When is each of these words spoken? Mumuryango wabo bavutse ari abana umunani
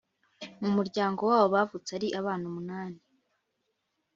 Mumuryango 0.61 1.21
wabo 1.29 1.47
bavutse 1.55 1.89
ari 1.97 2.07
abana 2.19 2.43
umunani 2.51 2.99